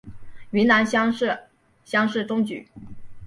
[0.49, 1.39] 云南乡试
[1.85, 2.67] 乡试中举。